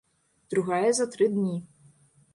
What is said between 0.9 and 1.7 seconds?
за тры дні.